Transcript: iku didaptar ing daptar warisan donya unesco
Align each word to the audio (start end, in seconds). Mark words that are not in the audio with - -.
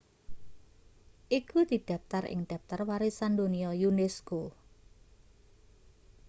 iku 1.39 1.59
didaptar 1.71 2.23
ing 2.33 2.41
daptar 2.51 2.79
warisan 2.89 3.31
donya 3.39 3.69
unesco 3.89 4.41